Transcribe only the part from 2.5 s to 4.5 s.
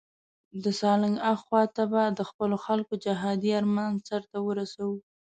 خلکو جهادي آرمان سرته